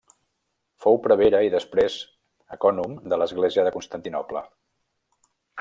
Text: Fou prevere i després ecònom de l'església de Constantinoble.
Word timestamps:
Fou 0.85 0.97
prevere 1.03 1.41
i 1.49 1.51
després 1.57 1.99
ecònom 2.57 2.97
de 3.13 3.23
l'església 3.23 3.69
de 3.69 3.77
Constantinoble. 3.79 4.45